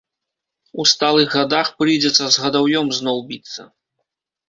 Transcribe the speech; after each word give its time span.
У 0.83 0.85
сталых 0.91 1.27
гадах 1.35 1.71
прыйдзецца 1.83 2.23
з 2.39 2.47
гадаўём 2.47 2.85
зноў 3.01 3.25
біцца. 3.33 3.73